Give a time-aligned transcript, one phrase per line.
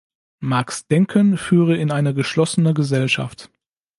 [0.39, 3.51] Marx’ Denken führe in eine „"geschlossene Gesellschaft"“.